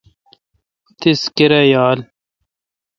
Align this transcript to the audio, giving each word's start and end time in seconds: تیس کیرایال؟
تیس 0.99 1.21
کیرایال؟ 1.35 1.99